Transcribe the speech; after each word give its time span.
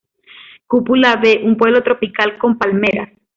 Cúpula 0.65 1.17
B, 1.17 1.41
un 1.43 1.55
pueblo 1.57 1.83
tropical 1.83 2.39
con 2.39 2.57
palmeras. 2.57 3.11